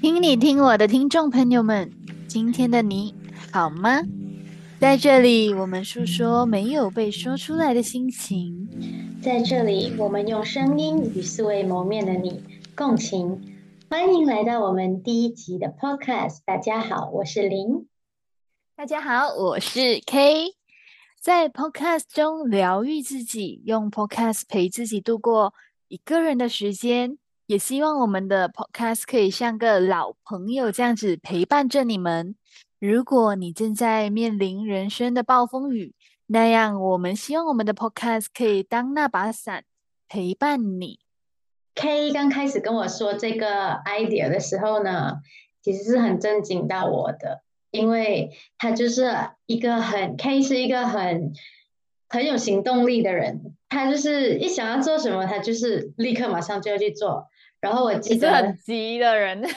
[0.00, 1.90] 听你听我的听众朋友们，
[2.28, 3.12] 今天的你
[3.52, 4.00] 好吗？
[4.78, 8.68] 在这里，我们诉说没有被说出来的心情。
[9.20, 12.44] 在这里，我们用声音与素未谋面的你
[12.76, 13.58] 共情。
[13.90, 16.38] 欢迎来到我们第一集的 Podcast。
[16.44, 17.88] 大家好，我是林。
[18.76, 20.54] 大家好，我是 K。
[21.20, 25.52] 在 Podcast 中疗愈自己，用 Podcast 陪自己度过
[25.88, 27.18] 一个人的时间。
[27.48, 32.36] 也希望我们的 Podcast 可以像个老朋友这样子陪伴着你们。
[32.78, 35.94] 如果你正在面临人生的暴风雨，
[36.26, 39.64] 那样我们希望我们的 Podcast 可以当那把伞
[40.10, 41.00] 陪伴你。
[41.74, 45.22] K 刚开始跟我说这个 idea 的时候呢，
[45.62, 49.10] 其实是很震惊到我的，因为他就是
[49.46, 51.32] 一个很 K 是一个很
[52.10, 57.26] 很有行动力的人，他就是一想要做什么，他就是立刻马上就要去做。
[57.60, 59.42] 然后我记得很急的人，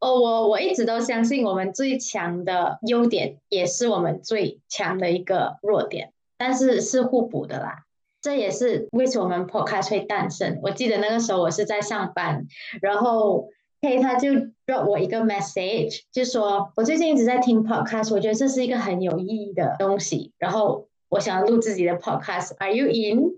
[0.00, 7.84] 哦，我我一直都相信我们最强的优点也是我们最强的一个弱点，但是是互补的啦。
[8.20, 10.60] 这也是为什么我们 Podcast 会诞生。
[10.62, 12.46] 我记得那个时候我是在上班，
[12.80, 13.48] 然后
[13.80, 14.28] K 他就
[14.66, 23.32] drop 我一个 message，就说我最近一直在听 Podcast，我觉得这是一个很有意义的东西，然后我想要录自己的 Podcast，Are you in？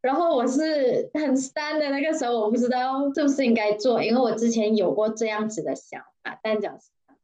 [0.00, 6.76] 然后我是很 stand 的那个时候，我不知道是不是应该做，因为我之前有过这样子的想法，但讲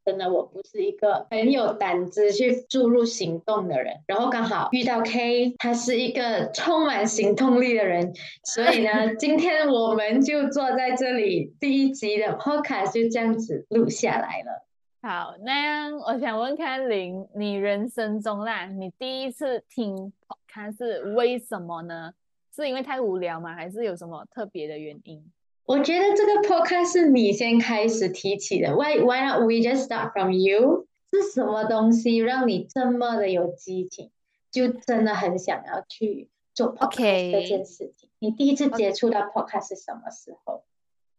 [0.05, 3.97] 真的，我不是一个很有胆子去注入行动的人。
[4.07, 8.13] 然后刚好遇到 K，他是一个充满行动力的人，
[8.45, 14.65] 所以呢，今天我们就坐在这里，第一集的 podcast 就这样子录下来了。
[15.03, 22.13] 好，那样我想问看林，你人生中啦，你第一次听 podcast 是为什么呢？
[22.55, 23.55] 是因为太无聊吗？
[23.55, 25.23] 还是有什么特别的原因？
[25.65, 28.75] 我觉得这个 podcast 是你先开始提起的。
[28.75, 30.85] Why Why not we just start from you？
[31.11, 34.11] 是什么东西让你这么的有激情，
[34.51, 38.07] 就真的很想要去做 podcast 这件事情？
[38.19, 40.63] 你第一次接触到 podcast 是什么时候？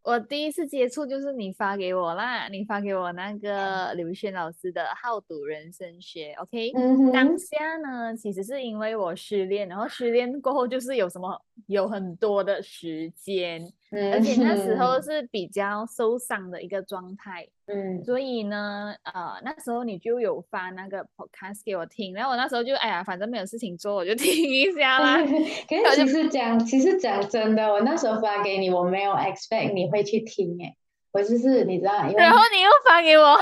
[0.03, 6.73] 我第一次接触就是你发给我啦，你发给我那个刘轩老师的《好赌人生学》，OK？
[7.13, 13.73] 当下呢，其实是因为我失恋，然后失恋过后就是有什么有很多的时间。
[14.13, 25.19] 而且那时候 是比较受伤的一个状态，嗯，所以呢，呃，那时候你就有发那个 podcast 给我听，然后我那时候就哎呀，反正没有事情做，我就听一下啦。
[25.69, 30.75] 可是其实讲，其实讲真的，我那时候发给你，我没有 expect 你会去听，哎，
[31.13, 33.37] 我就是你知道，然后你又发给我，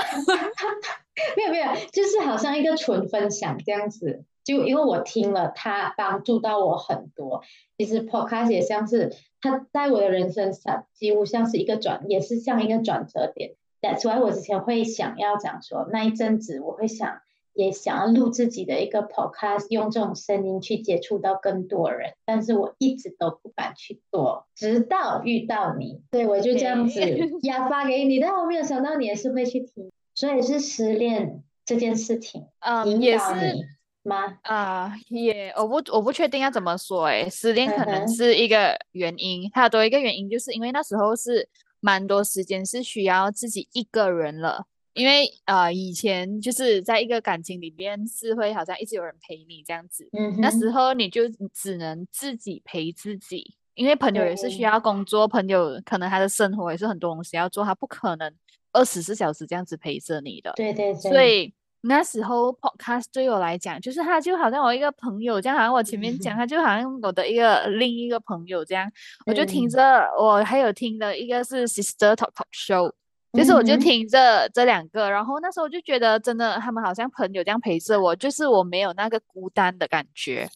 [1.37, 4.25] 没有没有，就是好像一个纯分享这样子。
[4.43, 7.43] 就因为我听了，它帮助到我很多。
[7.77, 13.55] 其实 podcast 也像是它在我的人生上几乎像是一个转，也是像一个转折点。
[13.81, 17.21] That's why 我之前会想要讲说，那一阵子我会想，
[17.53, 22.13] 也想要录自己的一个 podcast，用这种声音去接触到更多人。
[22.23, 27.01] 但是我一直都不敢去做，直到遇到你，对我就这样子
[27.41, 28.19] 压发给你。
[28.19, 32.45] 但我没有想到你也是会去听，所以是失恋这件事情
[32.85, 33.65] 引导你。
[34.03, 34.37] 吗？
[34.43, 41.47] 啊，也我不我不确定要怎么说诶，失恋可能是一个原因，还有多一个原因，就是因为那时候是
[41.79, 51.23] 蛮多时间是需要自己一个人了，因为呃以前就是在一个感情里边是会好像一直有人陪你这样子，嗯，那时候你就
[51.53, 58.33] 只能自己陪自己，因为朋友也是需要工作，朋友可能他的生活也是很多东西要做，他不可能
[58.73, 61.53] 二十四小时这样子陪着你的，对对对，所以。
[61.83, 68.87] 那时候 podcast 对我来讲，就是他就好像我一个朋友这样，好像我前面讲，他就好像我的一个另一个朋友这样，
[69.25, 69.79] 我就听着，
[70.19, 72.91] 我还有听的一个是 Sister Talk Talk Show，
[73.33, 80.47] 就是我就听着这两个，然后那时候我就觉得真的，他们好像朋友这样陪着我，就是我没有那个孤单的感觉。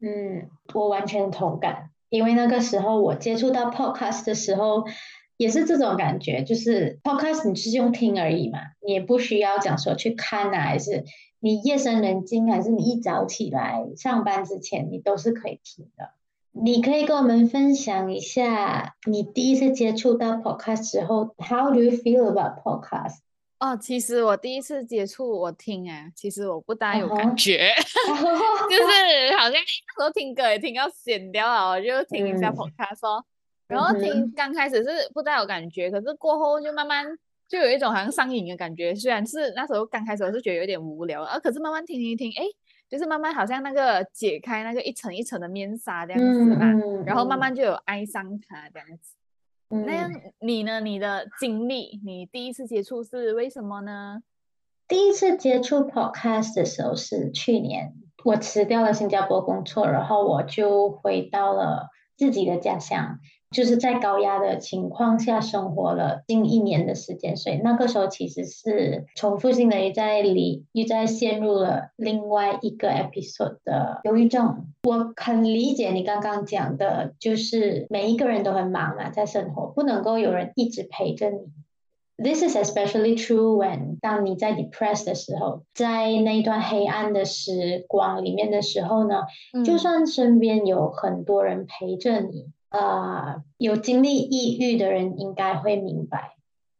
[0.00, 4.84] 嗯，我完全同感，因为那个时候我接触到 podcast 的时候。
[5.36, 11.04] 也是这种感觉，就是 podcast 你是用听而已嘛，你也不需要讲说去看啊，还是
[11.40, 16.10] 你夜深人静，还是你一早起来上班之前，你都是可以听的。
[16.56, 23.16] 你可以跟我们分享一下你第一次接触到 podcast 之后，How do you feel about podcast？
[23.58, 27.70] 哦，其实我第一次接触我听哎，其实我不大有感觉，
[28.70, 33.24] 就是好像那时候听歌也听到闲掉了，我就听一下 podcast 哦。
[33.66, 37.06] 然后听刚开始是不太有感觉，可是过后就慢慢
[37.48, 38.94] 就有一种好像上瘾的感觉。
[38.94, 42.44] 虽然是那时候刚开始我是觉得有点无聊，啊，可是慢慢听一听，哎，
[42.88, 46.66] 就是慢慢好像那个解开那个一层一层的面纱这样子嘛，
[47.06, 49.14] 然后慢慢就有爱上它这样子。
[49.68, 50.78] 那样你呢？
[50.78, 54.22] 你的经历，你第一次接触是为什么呢？
[54.86, 57.94] 第一次接触 podcast 的时候是去年，
[58.24, 63.18] 我辞掉了新加坡工作，然后我就回到了自己的家乡。
[63.54, 74.66] 就是在高压的情况下生活了近一年的时间，所以那个时候其实是重复性的又在里又在陷入了另外一个 episode 的忧郁症。
[74.82, 81.38] 我很理解你刚刚讲的，就是每一个人都很忙嘛，在生活不能够有人一直陪着你。
[82.16, 89.22] This is especially true when 当你在 depressed 的时候，在那一段黑暗的时光里面的时候呢，
[89.64, 92.46] 就算身边有很多人陪着你。
[92.74, 96.34] 呃，有经历抑郁的人应该会明白，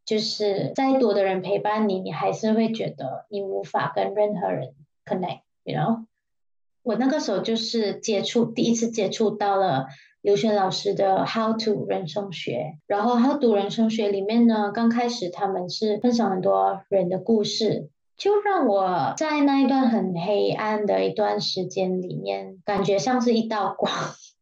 [0.05, 4.75] 就是再多的人陪伴你，你还是会觉得你无法跟任何人
[5.07, 6.07] connect，you know？
[6.83, 9.87] 我那个时候就是接触第一次接触到了
[10.21, 23.93] 刘轩老师的 How to 人生学，然后 How to 人生学里面呢，刚开始他们是分享很多人的故事，就让我在那一段很黑暗的一段时间里面，感觉像是一道光。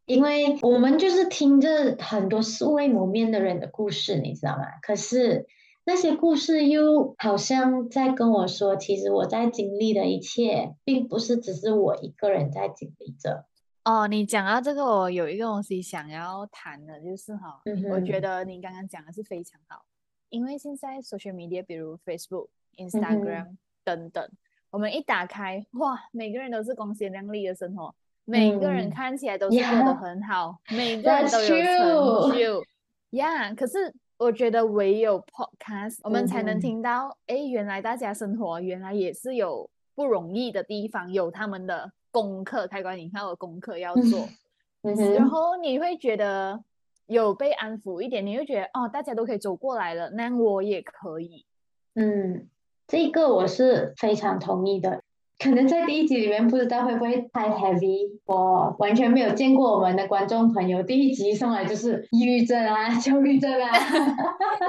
[0.05, 4.65] 因为我们就是听着很多素未谋面的人的故事，你知道吗？
[4.83, 5.47] 可是
[5.85, 13.47] 那些故事又好像在跟我说，其实我在经历的一切，并不是只是我一个人在经历着。
[13.85, 17.61] 哦，你讲到这个，我有一个东西想要谈的，就是哈，
[17.91, 19.85] 我觉得你刚刚讲的是非常好，
[20.29, 24.29] 因为现在 social media，比如 Facebook、Instagram 等等，
[24.71, 27.95] 我们一打开，哇，每个人都是光鲜亮丽的生活。
[28.25, 31.49] 每个人看起来都是过得很好，每个人都有
[32.29, 32.65] 成就
[33.11, 33.55] ，，Yeah。
[33.55, 44.29] 可是我觉得唯有 podcast，我们才能听到，哎，原来大家生活原来也是有不容易的地方，有他们的功课，开关你看我功课要做。
[45.17, 46.63] 然后你会觉得
[47.07, 51.45] 有被安抚一点，你会觉得哦，大家都可以走过来了，那我也可以。
[51.95, 52.49] 嗯，
[52.87, 55.03] 这个我是非常同意的。
[55.43, 60.85] 可能在第一集里面不知道会不会太 heavy，我完全没有见过我们的观众朋友。
[60.85, 63.73] 第一集上来就是抑郁症啊、焦虑症啊，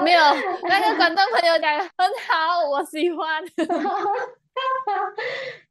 [0.04, 0.20] 没有
[0.64, 1.88] 那个观众朋友讲很
[2.28, 3.44] 好，我喜欢。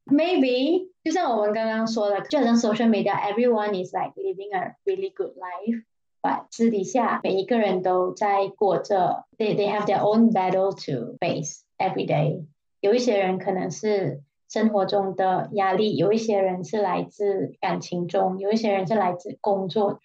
[0.07, 9.99] Maybe 就像我们刚刚说的，就像 social media，everyone is like living a really good life，but 私底下每一个人都在过着，they they have their
[9.99, 12.45] own battle to face every day。
[12.81, 14.23] 有一些人可能是。
[14.53, 20.01] 生活中的压力，有一些人是来自感情中，有一些人是来自工作。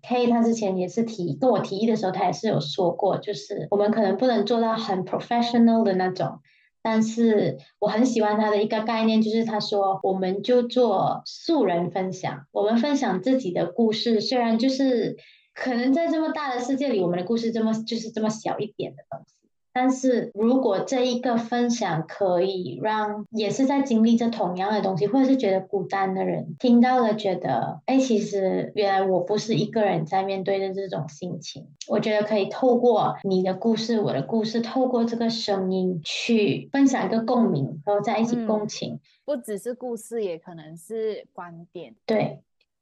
[0.00, 6.40] K 他之前也是提跟我提议的时候，他也是有说过，就是我们可能不能做到很 professional 的那种，
[6.80, 15.18] 但是我很喜欢他的一个概念，就是他说我们就做素人分享，我们分享自己的故事，虽然就是
[15.54, 19.34] 可能在这么大的世界里，我们的故事这么就是这么小一点的东西。
[19.72, 42.40] 但是如果这一个分享可以让也是在经历着同样的东西，或者是觉得孤单的人听到了，觉得哎，其实原来我不是一个人在面对的这种心情，我觉得可以透过你的故事，我的故事，透过这个声音去分享一个共鸣，然后在一起共情，不只是故事，也可能是观点，对。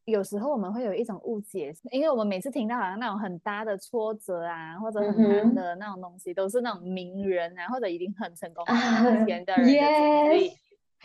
[0.08, 10.52] 有时候我们会有一种误解，因为我们每次听到好像那种很大的挫折啊，或者很难的那种东西，都是那种名人啊，或者已经很成功、很有钱的人的经历。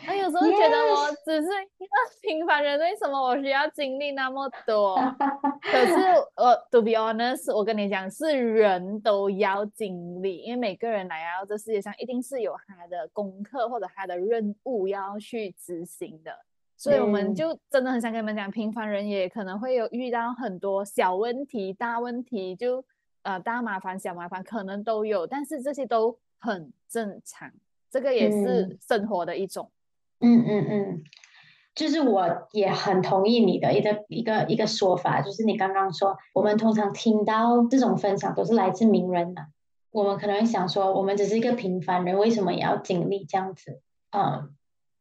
[0.06, 4.96] 那有时候觉得我只是一个 平凡人，为什么我需要经历那么多？
[5.60, 5.94] 可是
[6.36, 16.32] 我 to be honest，我跟你讲，是人都要经历，因为每个人来到这世界上，一定是有他的功课或者他的任务要去执行的。
[16.84, 22.84] 所以我们就真的很想跟你们讲，平凡人也可能会有遇到很多小问题、大问题，就
[23.22, 27.50] 呃大麻烦、小麻烦可能都有，但是这些都很正常，
[27.90, 29.70] 这个也是生活的一种。
[30.20, 31.04] 嗯嗯嗯，
[31.74, 39.46] 就是我也很同意你的一个一个一个说法，就是你刚刚说，我们通常听到这种分享都是来自名人的，
[39.90, 43.80] 我们可能会想说，我们只是一个平凡人，为什么也要经历这样子？
[44.10, 44.54] 嗯。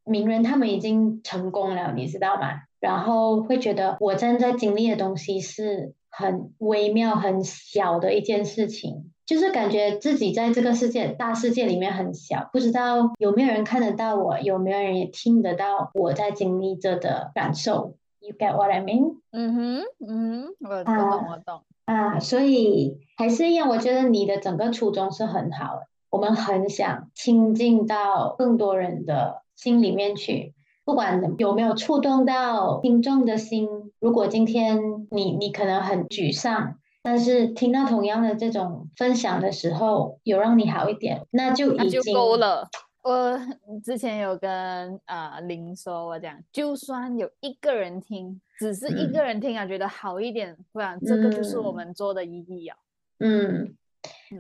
[0.06, 2.64] 名人他们已经成功了，你知道吗？
[2.80, 17.96] 然后会觉得我正在经历的东西是很微妙、很小的一件事情，就是感觉自己在这个世界大世界里面很小，不知道有没有人看得到我，有没有人也听得到我在经历着的感受。
[18.20, 19.20] You get what I mean？
[19.32, 20.96] 嗯哼，嗯哼，我懂，
[21.32, 22.20] 我懂啊。
[22.20, 25.88] 所以还是一样，我觉得你的整个初衷是很好的。
[26.10, 29.43] 我们很想亲近到更多人的。
[29.64, 30.54] 心里面去，
[30.84, 33.70] 不管有没有触动到听众的心。
[34.02, 42.68] 如果今天你你可能很沮丧，但是听到同样的这种分享的时候，有让你好一点，那就已经够了。
[43.04, 43.40] 我
[43.86, 52.78] 之前有跟啊林说，我讲，就算有一个人听，只是一个人听啊，觉得好一点，不然这个就是我们做的意义啊。
[53.20, 53.78] 嗯，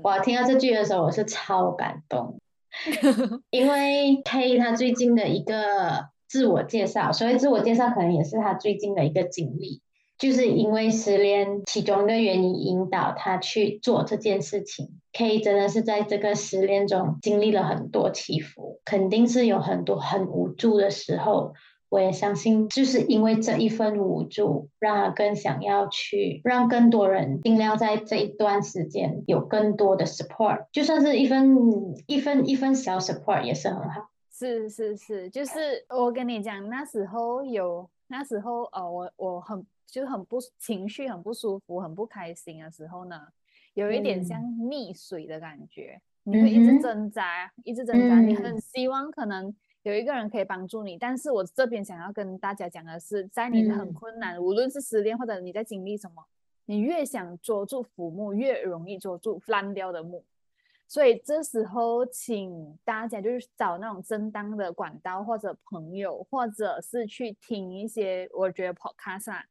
[0.04, 2.38] 我听到这句的时候，我是超感动，
[3.52, 9.82] 因为 K 他最近的一个自我介绍，所以自我介绍，可能也是他最近的一个经历。
[10.18, 15.02] 就是因为失恋，其中一个原因引导他去做这件事情。
[15.12, 21.54] K 真的是在这个失恋中经历了很多起伏，肯定是有很多很无助的时候。
[21.94, 31.56] 我也相信，就是因为这一份无助，让他更想要去让更多人尽量在这一段时间有更多的 support，就算是一份
[32.08, 34.10] 一份一份小 support 也是很好。
[34.32, 39.66] 是是是，就是我跟你讲，那时候有那时候呃，我我很。
[39.86, 43.28] 就很不情绪很不舒服很不开心的时候呢，
[43.76, 50.98] 有一点像溺水的感觉，你会一直挣扎，一直挣扎，你很希望可能有一个人可以帮助你。
[50.98, 56.26] 但是我这边想要跟大家讲的是，在你很困难，无论是失恋或者你在经历什么，
[56.66, 60.26] 你越想捉住浮木，越容易捉住烂掉的木。
[60.88, 69.44] 所以这时候，请大家就是找那种正当的管道，或者朋友，或者是去听一些我觉得 podcast。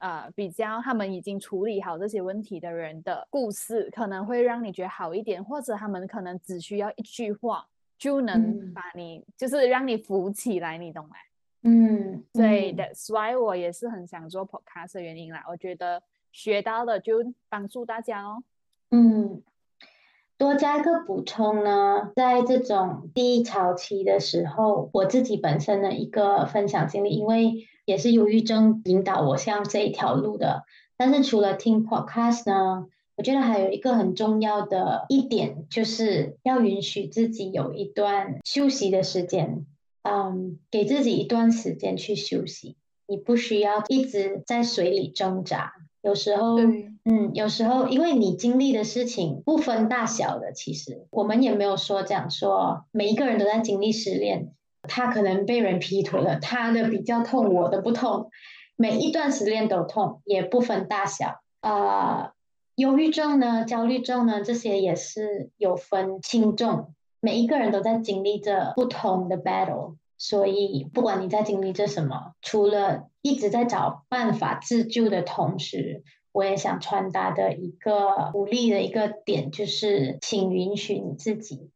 [0.00, 7.66] 呃，比较他们已经处理好这些问题的人的故事，可能会让你觉得好一点，或者他们可能只需要一句话
[7.98, 11.16] 就能把你，就是让你浮起来，你懂吗？
[11.62, 15.44] 嗯，对，That's why 我也是很想做 podcast 的原因啦。
[15.48, 16.02] 我觉得
[16.32, 18.42] 学到的就帮助大家哦。
[18.90, 19.42] 嗯，
[20.36, 27.66] 多加一个补充呢，在这种低潮期的时候，我自己本身的一个分享经历，因为。
[27.88, 30.64] 也是忧郁症引导我向这一条路的。
[30.98, 32.86] 但是除了听 podcast 呢，
[33.18, 39.66] 我觉得还有一个很重要的一点，就是要允许自己有一段休息的时间。
[40.02, 42.76] 嗯，给自己一段时间去休息。
[43.08, 45.72] 你不需要一直在水里挣扎。
[46.00, 46.58] 有时候，
[47.04, 54.52] 嗯，有时候因为你经历的事情不分大小的，其实我们也没有说这样说，每一个人都在经历失恋。
[54.82, 58.30] 他可能被人劈腿了，他的比较痛，我的不痛。
[58.76, 61.40] 每一段失恋都痛，也不分大小。
[61.60, 62.30] 呃，
[62.78, 66.94] 忧郁症呢，焦虑症呢，这些也是有分轻重。
[67.18, 81.70] 每一个人都在经历着不同的 battle，所以不管你在经历着什么，除了一直在找办法自救的同时，我也想传达的一个鼓励的一个点，就是请允许你自己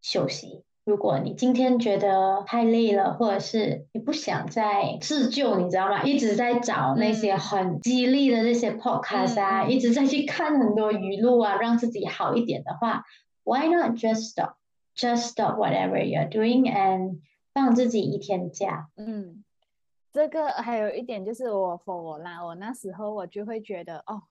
[0.00, 0.62] 休息。
[0.84, 6.02] 如果你今天觉得太累了，或者是你不想再自救，你知道吗？
[6.02, 13.04] 一直在找那些很激励的那些 podcast 啊，一直在去看很多语录啊，让自己好一点的话
[13.44, 14.54] ，Why not just stop?
[14.96, 17.20] Just stop whatever you're doing and
[17.52, 18.88] 放自己一天假。
[18.96, 19.44] 嗯，
[20.12, 24.22] 这个还有一点就是我 for 我啦，我那时候我就会觉得哦。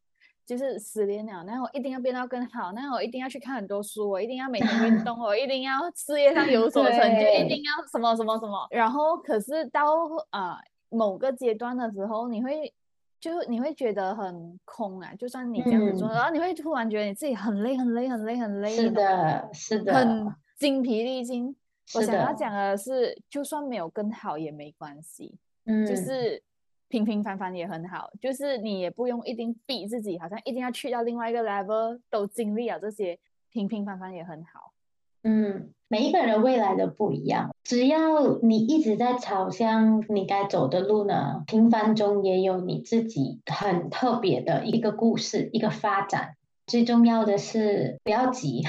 [0.50, 8.66] 就是失恋了，那我一定要变到更好，那我一定要去看很多书，我一定要每天运 动，我一定要事业上有所成就，一定要什么什么什么。
[8.72, 9.86] 然后可是到
[10.32, 10.58] 呃
[10.90, 12.74] 某个阶段的时候，你会
[13.20, 21.56] 就你会觉得很空啊，就算你这样子做，然后你会突然觉得你自己很累很累很累很累，是的，是的，很精疲力尽。
[21.94, 25.38] 我想要讲的是，就算没有更好也没关系，
[25.68, 26.42] 嗯，就是。
[26.90, 33.20] 平平凡凡也很好，就是你也不用一定逼自己，好像一定要去到另外一个 level，都经历了这些，
[33.52, 34.74] 平平凡凡也很好。
[35.22, 46.36] 嗯，每一个人未来都不一样，只要你一直在朝向你该走的路呢，平凡中也有你自己很特别的一个故事，一个发展。
[46.66, 48.64] 最重要的是不要急，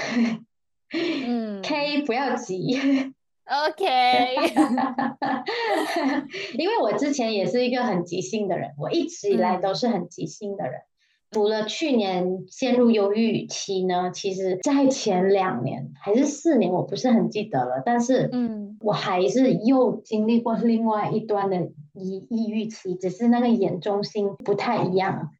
[0.90, 3.14] 嗯，K 不要急。
[3.50, 3.84] OK，
[6.56, 10.82] 因为我之前也是一个很急性的人，我一直以来都是很急性的人。
[11.32, 17.82] 除了去年陷入忧郁期呢，其实在前两年还是四年，我不是很记得了。
[17.84, 25.30] 但是，嗯，我还是又经历过另外一端的抑抑郁期，只是那个严重性不太一样。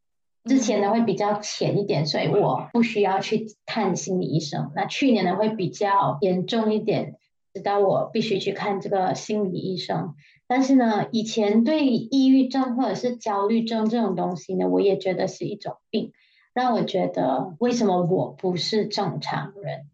[0.45, 4.73] 之前呢会比较浅一点，所以我不需要去看心理医生。
[4.75, 7.15] 那去年呢会比较严重一点。
[7.53, 10.15] 知道我必须去看这个心理医生，
[10.47, 16.13] 但是呢，以前对抑郁症或者是焦虑症这种东西呢，我也觉得是一种病，
[16.55, 19.87] 让我觉得为什么我不是正常人？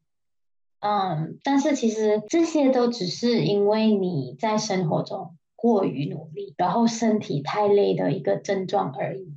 [0.81, 9.33] 嗯，但是其实这些都只是因为你在生活中过于努力，然后身体太累的一个症状而已。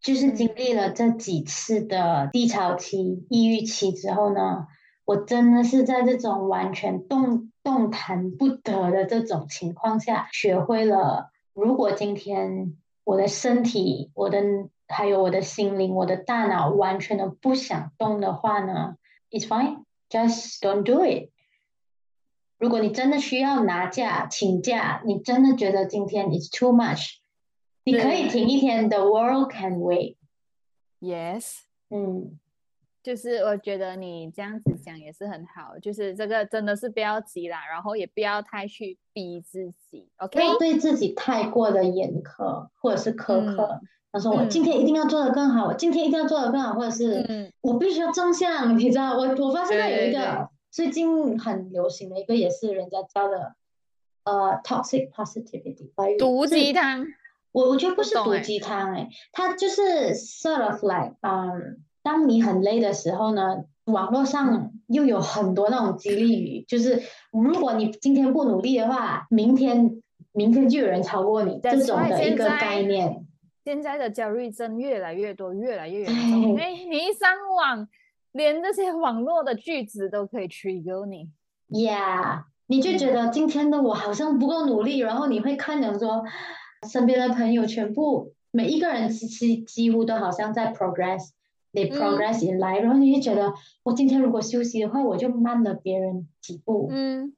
[0.00, 4.66] 就是经历了这几次的低潮期、抑郁期之后呢，
[5.04, 14.42] 我真的是在这种完全动动弹不得的这种情况下，学会了如果今天我的身体、我的
[14.88, 18.96] 还有我的心灵、我的大脑完全的不想动的话呢
[19.30, 21.30] ，It's fine, just don't do it。
[22.58, 27.16] 如果你真的需要拿假请假，你真的觉得今天 It's too much。
[27.84, 30.16] 你可以停一天，The world can wait。
[31.00, 32.38] Yes，嗯，
[33.02, 40.38] 就是我觉得你这样子讲也是很好，就是这个真的是不要急啦，然后也不要太去逼自己，OK？
[40.38, 43.80] 不要对自己太过的严苛或者是苛刻。
[44.12, 49.16] 他说我今天一定要做的更好，我今天一定要做的更好，或者是我必须要正向，你知道？
[49.16, 53.54] 我我发现到有一个最近很流行的一个，也是人家教的，
[54.24, 57.06] 呃，toxic positivity，毒鸡汤。
[57.52, 67.02] 我我觉得不是毒鸡汤哎，它就是 sort of like，嗯，当你很累的时候呢，网络上又有很多那种激励语，就是
[67.32, 70.02] 如果你今天不努力的话，明天
[70.32, 73.24] 明天就有人超过你这种的一个概念。
[73.64, 77.88] 现在的焦虑症越来越多，越来越严重，因为你一上网，
[78.32, 81.28] 连这些网络的句子都可以 trigger 你。
[81.68, 86.24] Yeah，你就觉得今天的我好像不够努力，然后你会看着说。
[86.88, 90.68] 身边的朋友全部每一个人其实几乎都好像在
[91.72, 96.88] progress，they progress in life，然后你就觉得我今天如果休息的话，我就慢了别人几步。
[96.90, 97.34] 嗯，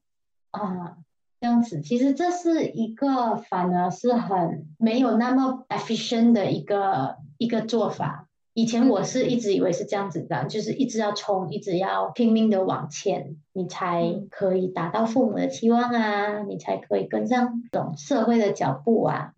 [0.51, 0.97] 啊，
[1.41, 8.29] 这样子其实这是一个反而是很没有那么 efficient 的一个一个做法。
[8.55, 19.33] 以前我是一直以为是这样子的，就是一直要冲，一直要拼命的往前，你才可以达到父母的期望啊，你才可以跟上这种社会的脚步啊。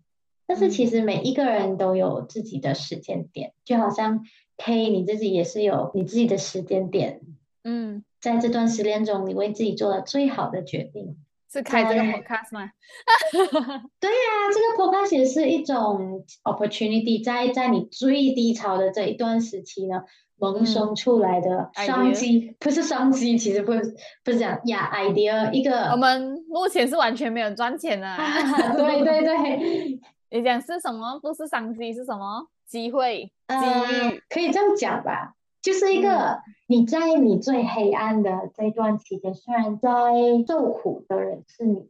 [0.47, 4.23] 但是其实每一个人都有自己的时间点，就好像
[4.57, 7.21] K 你自己也是有你自己的时间点。
[7.63, 11.17] 嗯，在这段时间中，你为自己做了最好的决定。
[11.51, 12.69] 是开这个 podcast 吗？
[14.01, 20.03] 对呀，这个 podcast 也是一种 opportunity，在在你最低潮的这一段时期呢，
[20.37, 25.91] 萌生出来的商机，不是商机，其实不是不是讲呀 idea 一个。
[25.91, 28.17] 我们目前是完全没有赚钱的。
[28.75, 29.99] 对对对，
[30.35, 31.17] 你讲是什么？
[31.21, 32.45] 不是商机是什么？
[32.67, 33.55] 机会、机
[34.09, 35.33] 遇，可以这样讲吧。
[35.61, 39.89] 就是一个你在你最黑暗的这段期间，虽然在
[40.45, 41.87] 受苦的人是你，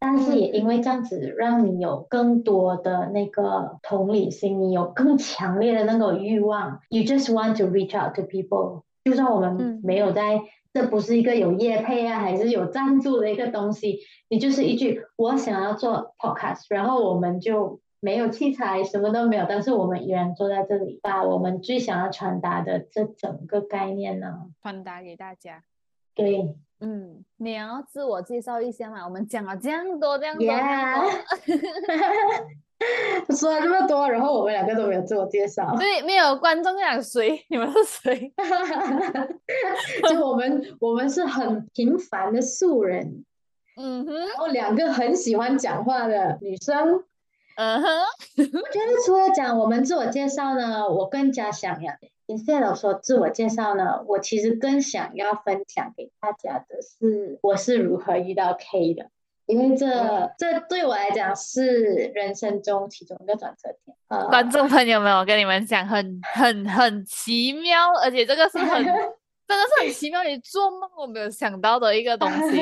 [0.00, 6.80] 但是也因为这样子，让你有更多的那个同理心，你有更强烈的那个欲望。
[6.88, 8.82] You just want to reach out to people。
[9.04, 10.40] 就算我们没有在，
[10.76, 17.80] 这不是一个有业配啊，还是有赞助的一个东西，你就是一句我想要做 podcast，然后我们就。
[17.98, 25.64] 没有器材，什么都没有，但是我们依然坐在这里，把我们最想要传达的这整个概念呢，传达给大家。
[26.14, 29.02] 对，嗯，你要自我介绍一下嘛？
[29.04, 30.46] 我们讲了这样多，这样多，
[33.34, 35.74] 说了这么多，然后我们两个都没有自我介绍。
[35.78, 37.44] 对，没有观众想谁？
[37.48, 38.32] 你们是谁？
[40.08, 43.24] 就我们，我们是很平凡的素人。
[43.78, 47.04] 嗯哼，然后两个很喜欢讲话的女生。
[47.56, 47.88] 嗯哼，
[48.36, 51.94] 我觉得除了讲我们自我介绍呢，我更加想要
[52.26, 59.06] ，instead of 说自我介绍呢，我其实更想要分享给大家的是，我是如何遇到 K 的，
[59.46, 59.86] 因为这
[60.38, 63.96] 这对我来讲是人生中其中一个转折点。
[64.08, 68.84] 呃，观众朋友们，我跟你们讲，很很很奇妙，而且这个是很。
[69.48, 72.60] 真的是很奇妙，你做梦都没有想到的一个东西。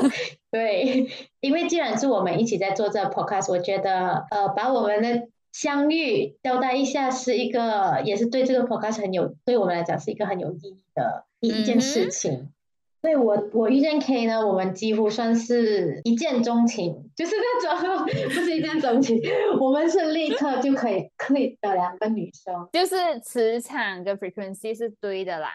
[0.50, 1.06] 对，
[1.40, 12.50] 因为既然是我们一起在做这个 podcast，我觉得呃，把我们的相遇交代一下，是一个也是对这个 podcast 很有，对我们来讲是一个很有意义的一一件事情。
[13.02, 19.20] 对我，我遇见 K 呢，我们几乎算是一见钟情， 就是那种不是一见钟情，
[19.60, 25.50] 我们是立刻就可以 click 的两个女生，就是磁场跟 frequency 是对的啦。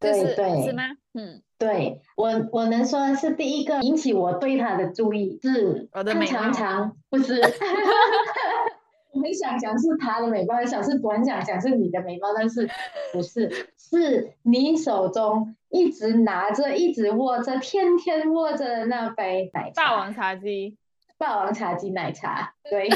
[0.00, 0.84] 对对，是吗？
[1.12, 7.38] 嗯，对我我能说的是，第一个引起我对他的注意是他常常不是，
[9.12, 12.68] 我很想讲是他的美貌，很想是短想讲是你的美貌，但是
[13.12, 20.76] 不是， 是你手中一直拿着、一直握着、天天握着的那杯奶茶，霸王茶姬，
[21.18, 22.88] 霸王茶姬奶茶， 对，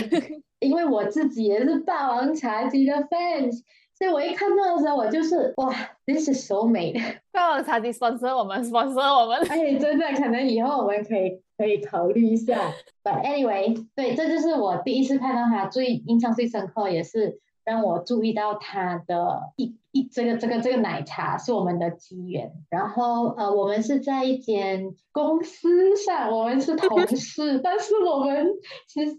[0.61, 3.63] 因为我自己也是霸王茶姬的 fans。
[3.97, 5.73] 所以我一看到的时候，我就是哇
[6.05, 6.93] ，this is so 美。
[7.31, 9.39] 霸王茶姬 sponsor 我们，sponsor 我们。
[9.49, 12.73] 哎，真的，可能以后我们可以可以考虑一下。
[13.03, 22.53] But anyway，对，这就是我第一次看到他最印象最深刻，也是让我注意到他的一一这个这个这个奶茶是我们的机缘。
[22.71, 28.49] 然后呃，我们是在一间公司上，我们是同事，但是我们
[28.89, 29.15] 其实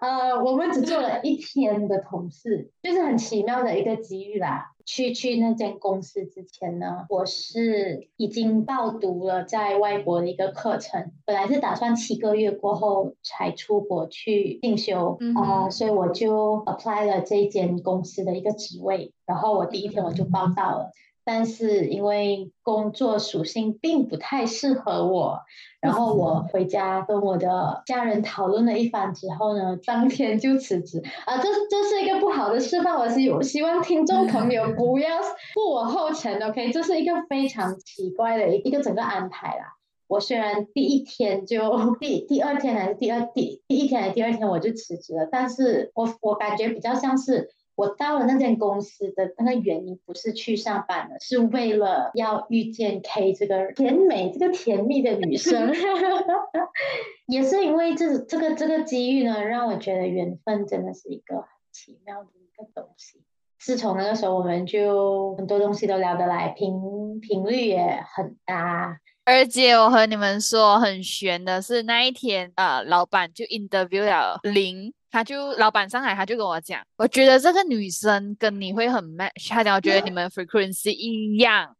[0.00, 4.72] 呃，我们只做了一天的同事，就是很奇妙的一个机遇啦。
[4.90, 20.90] 去去那间公司之前呢，我是已经报读了在外国的一个课程，本来是打算七个月过后才出国去进修啊，所以我就 apply 了这间公司的一个职位，然后我第一天我就报到了。
[21.30, 25.40] 但是因为工作属性并不太适合我，
[25.78, 35.18] 然后我回家跟我的家人讨论了一番之后呢，当天就辞职啊，这这是一个不好的示范，我希我希望听众朋友 不要
[35.52, 39.74] 步我后尘，OK，这是一个非常奇怪的一个整个安排啦。
[40.06, 47.50] 我虽然第一天就第第二天还是第二第第一天还是第二天我就辞职了，但是我我感觉比较像是。
[47.78, 55.72] 我到了那间公司的那个原因不是去上班了，是为了要遇见 K 这个甜美、这个甜蜜的女生。
[57.26, 63.22] 也是因为这这个这个机遇呢，让我觉得缘分真的是一个很奇妙的一个东西。
[63.60, 68.98] 自从那个时候，我们就很多东西都聊得来，频频率也很搭。
[69.28, 74.90] 而且我和你们说，很悬的是那一天，呃，老板就 interview 了林。
[75.10, 79.50] 他就老板上来，他就跟我讲，我觉得这个女生跟你会很 match。
[79.50, 81.76] 他讲我觉得你们 frequency 一样，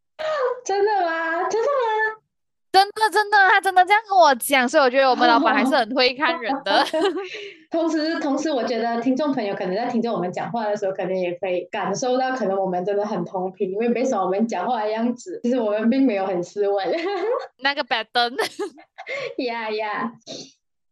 [0.62, 1.48] 真的吗？
[1.48, 2.17] 真的吗？
[2.78, 6.84] 真的真的，他真的这样跟我讲，所以我觉得我们老板还是很会看人的。
[7.70, 16.88] 同时，同时我觉得听众朋友可能在听着我们讲话的时候，可能也可以感受到，可能我们真的很同频，因为没什么我们讲话的样子，其实我们并没有很斯文。
[17.58, 18.36] 那个白灯，
[19.38, 20.12] 呀呀。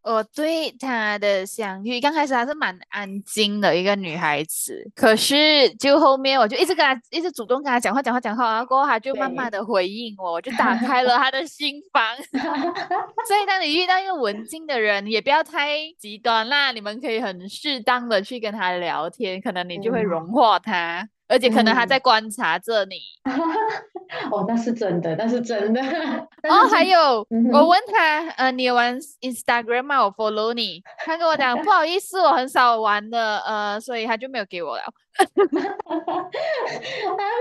[0.06, 12.16] 我对她的相遇，刚开始还是蛮安静的一个女孩子，可是就后面我就一直跟她，一直主动跟她讲话，讲话，讲话，然后过后她就慢慢的回应我，我就打开了她的心房。
[13.26, 21.08] 所以当你遇到一个文静的人，也不要太极端啦，你们可以很适当的去跟她聊天，可能你就会融化她。
[21.28, 22.96] 而且可能他在观察着你，
[24.30, 25.80] 哦，那是真的，那是真的。
[26.48, 30.04] 哦，还有，我问他，呃，你玩 Instagram 吗？
[30.04, 34.82] 我 follow 你，他跟我讲， 不好意思，我很少玩的，呃，所以他就没有给我了。
[35.18, 35.26] I'm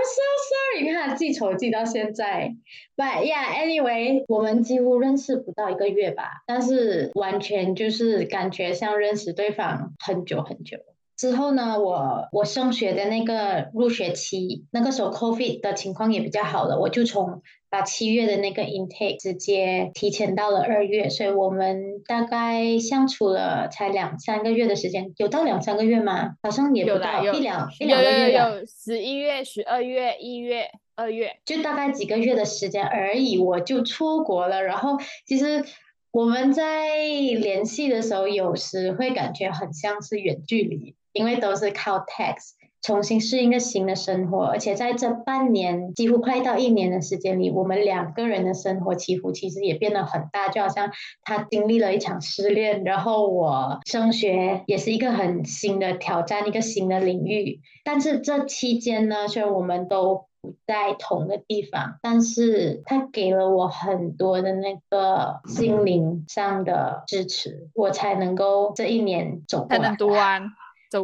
[0.04, 2.56] so sorry，你看记仇记到现在。
[2.96, 10.78] But yeah，anyway，我们几乎认识不到一个月吧，但是完全就是感觉像认识对方很久很久。
[11.16, 26.34] 之后呢，我我升学的那个入学期，那个时候 COVID 的情况也比较好了，我就从把七月的那个 intake 直接提前到了二月，所以我们大概相处了才两三个月的时间，有到两三个月吗？
[26.42, 34.62] 好像也不到一两一两个月有十一月、十二月、一月、二月，就大概几个月的时间而已，我就出国了。
[34.62, 35.64] 然后其实
[36.10, 40.94] 我们在联系的时候，有时会感觉很像是远距离。
[41.16, 42.52] 因为都是靠 text
[42.82, 50.92] 重新适应一个新的生活，而且在这半年几乎快到一年的时间里，我们两个人的生活起伏其实也变得很大，就好像
[51.24, 57.60] 他经历了一场失恋，然后我升学也是一个很新的挑战，一个新的领域。
[57.82, 69.78] 但是这期间呢，虽然我们都不在同个地方，但是他给了我很多的那个心灵上的支持，我才能够这一年走过来。
[69.78, 70.42] 才能读完。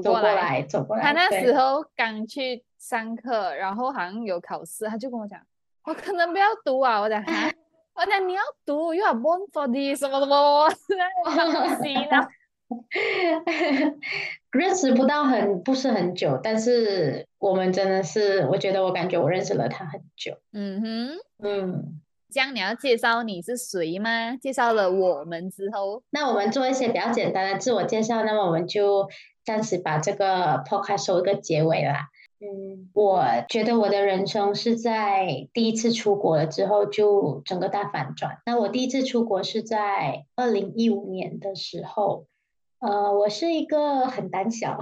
[0.01, 1.03] 走过来，走过来。
[1.03, 5.41] 他那时候刚去上课，然后好像有考试，他就跟我讲
[5.85, 7.23] ：“我可能不要读啊。”我讲：
[7.95, 12.29] “我讲你要读，You are born for this，什么什么什么东西呢？”
[14.51, 20.39] 认识不到很不是很久，但是我们真的是，我觉得我感觉我认识了他很久。
[20.53, 22.01] 嗯哼，嗯。
[22.35, 24.35] 这样你要介绍你是谁吗？
[24.41, 28.23] 介绍了我们之后，那我们做一些比较简单的自我介绍。
[28.25, 29.07] 那么我们就
[29.45, 32.09] 暂时把这个 podcast 收一个结尾啦。
[32.41, 38.39] 嗯，我觉得我的人生是在第一次出国了之后就整个大反转。
[38.47, 42.27] 那我第一次出国是在二零一五年的时候，
[42.81, 44.81] 呃，我是一个很胆小。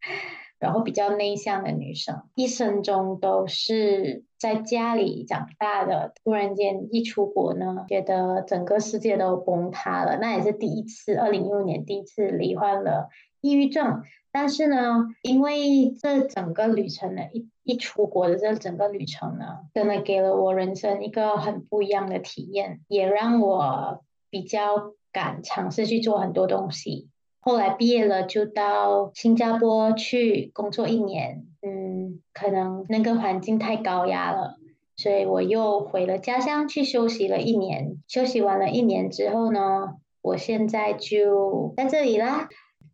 [0.58, 6.12] 然后比较内向的女生，一生中都是在家里长大的。
[6.24, 10.18] 突然间一出国呢，觉得整个世界都崩塌了。
[10.18, 13.08] 那也是第一次，二零一五年第一次罹患了
[13.40, 14.02] 抑郁症。
[14.30, 27.08] 但是呢，因为这整个旅程呢，一一出国的这整个旅程呢，真的给了我人生一个很不一样的体验，也让我比较敢尝试去做很多东西。
[27.40, 34.58] 后来毕业了就到新加坡去工作一年，嗯，可能那个环境太高压了，
[34.96, 37.96] 所以我又回了家乡去休息了一年。
[38.06, 42.48] 休息完了一年之后呢，我现在就在这里啦。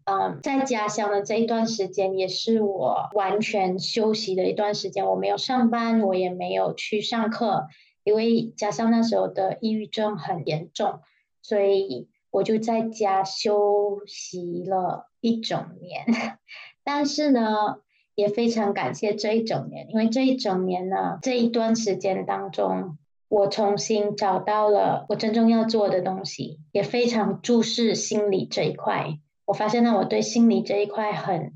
[0.06, 7.68] 嗯，在家乡的这一段时间也是我完全休息的一段时间，我没有上班，我也没有去上课，
[8.04, 11.00] 因为家乡那时候的抑郁症很严重，
[11.40, 16.04] 所以我就在家休息了一整年。
[16.84, 17.78] 但是呢，
[18.14, 29.18] 也非常感谢这一整年，因为这一整年呢，这一段时间当中，我重新找到了我真正要做的东西，也非常注视心理这一块。
[29.46, 31.52] 我发现呢，我对心理这一块很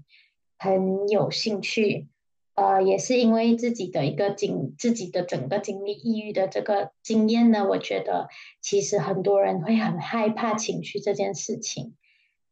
[0.58, 2.08] 很有兴趣，
[2.54, 8.28] 呃，也是因为自己的一个经自己的整个经历抑郁的这个经验呢，我觉得
[8.60, 11.94] 其实很多人会很害怕情绪这件事情，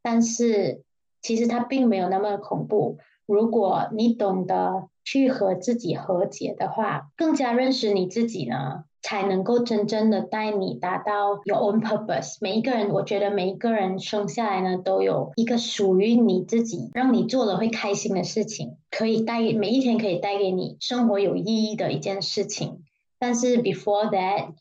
[0.01, 0.83] 但是
[1.21, 2.97] 其实它并没有那么恐怖。
[3.25, 8.85] 如果你懂得去和自己和解的话，更加认识你自己呢。
[9.07, 12.35] 才能够真正的带你达到 your own purpose。
[12.41, 22.83] 每一个人，我觉得每一个人生下来呢，都有一个属于你自己，让你做了会开心的事情，可以带每一天可以带给你生活有意义的一件事情。
[23.17, 24.55] 但是 before that，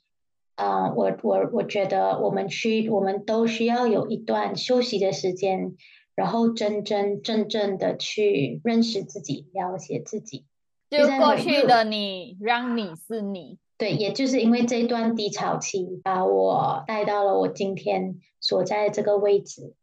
[0.54, 5.74] 啊，我我我觉得我们需我们都需要有一段休息的时间，
[6.14, 10.44] 然后真真正正的去认识自己，了解自己。
[10.88, 13.58] 就过去的你，让你是你。
[13.78, 19.74] 对，也就是因为这一段低潮期，把我带到了我今天所在这个位置，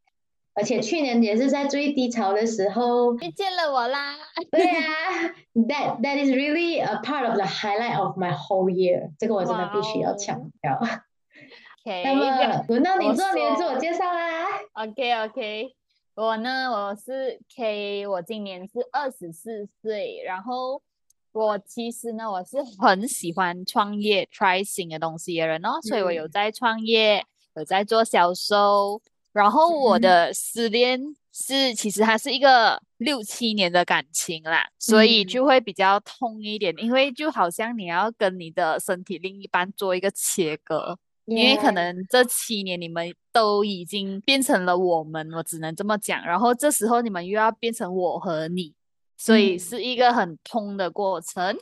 [0.55, 4.15] 而且去年也是在最低潮的时候遇见了我啦。
[4.49, 9.11] 对啊，That that is really a part of the highlight of my whole year。
[9.19, 10.73] 这个我真的必须要强调。
[11.85, 14.47] OK，那么 轮到你做你的自我介绍啦。
[14.73, 15.75] OK OK，
[16.15, 20.81] 我呢，我是 K，我今年是二十四岁，然后。
[21.33, 29.01] 我其实呢，我是很喜欢创业、try 新的东西的人哦，所以我有在创业，有在做销售。
[29.31, 46.23] 然后我的失恋是，其实它是一个六七年的感情啦，所以就会比较痛一点，因为就好像你要跟你的身体另一半做一个切割，因为可能这七年你们都已经变成了我们，我只能这么讲。
[46.23, 48.75] 然后这时候你们又要变成我和你。
[49.23, 51.57] 所以是一个很通的过程，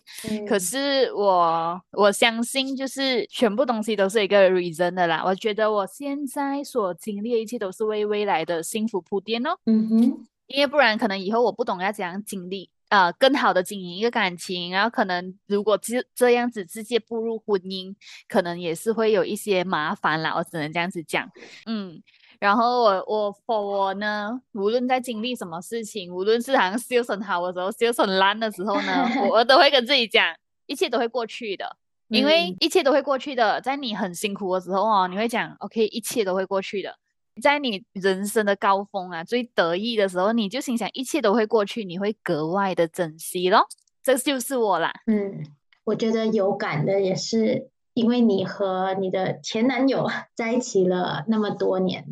[0.50, 5.22] 可是我我相信，就是全部东西都是一个 reason 的啦。
[5.24, 9.56] 我觉得我现在所经历的一切都是为未来的幸福铺垫哦。
[9.68, 17.94] 嗯哼，因为不然可能以后我不懂要怎样经历啊，更好的经营一个感情，然后可能如果这这样子直接步入婚姻，
[18.28, 20.34] 可能也是会有一些麻烦啦。
[20.36, 21.30] 我只能这样子讲，
[21.68, 22.02] 嗯。
[22.42, 23.06] 然后我
[23.46, 31.78] 我我呢，无论在经历什么事情，无论是好像修很好的时候，修很烂的时候呢， 我都会跟自己讲，一切都会过去的，
[32.08, 33.62] 因为一切都会过去的。
[33.62, 36.98] 在你很辛苦的时候哦，你会讲，OK，一切都会过去的。
[37.40, 43.68] 在你人生的高峰啊，最得意的时候，你就心想一切都会过去，你会格外的珍惜咯。
[44.02, 44.92] 这就是我啦。
[45.06, 45.46] 嗯，
[45.84, 47.70] 我觉得有感的也是。
[47.94, 52.06] 因为你和你的前男友 在一起了那么多年，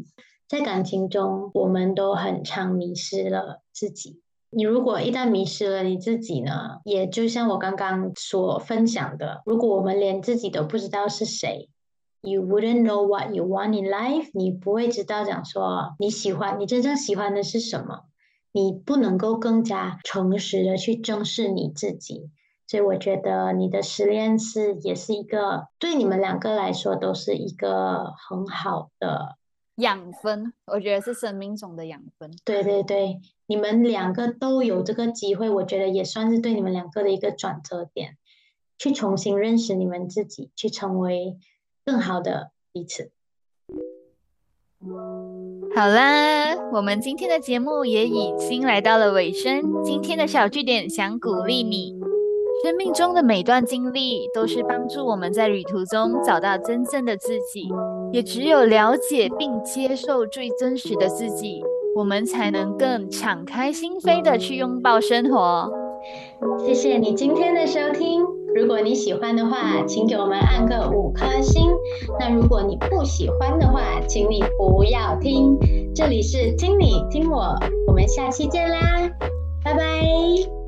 [0.47, 4.21] 在感情中，我们都很常迷失了自己。
[4.51, 6.79] 你如果一旦迷失了你自己呢？
[6.83, 11.69] 也就像我刚刚所分享的，如果我们连自己都不知道是谁
[12.21, 18.05] ，You wouldn't know what you want in life，你不会知道讲说你喜欢你真正喜欢的是什么，
[18.51, 22.31] 你不能够更加诚实的去正视你自己。
[22.69, 29.37] 所以我觉得你的失恋是也是一个对你们两个来说都是一个很好的
[29.77, 32.31] 养分，我觉得是生命中的养分。
[32.45, 38.17] 对对对，你们两个都有这个机会，我觉得也算是对你们两个的一个转折点，
[38.77, 41.39] 去重新认识你们自己，去成为
[41.83, 43.09] 更好的彼此。
[45.75, 51.98] 好啦，我们今天的节目也已经来到了尾声，今天的小据点想鼓励你。
[52.61, 57.69] 生命中的每段经历都是帮助我们在旅途中找到真正的自己，
[58.11, 61.61] 也只有了解并接受最真实的自己，
[61.95, 65.71] 我们才能更敞开心扉的去拥抱生活。
[66.65, 68.21] 谢谢你今天的收听，
[68.53, 71.69] 如果你喜欢的话，请给我们按个五颗星。
[72.19, 75.57] 那如果你不喜欢的话，请你不要听。
[75.95, 77.55] 这里是听你听我，
[77.87, 79.09] 我们下期见啦，
[79.63, 80.58] 拜拜。